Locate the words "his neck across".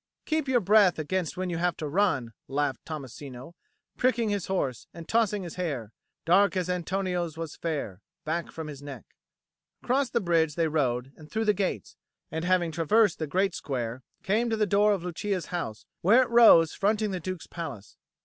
8.65-10.09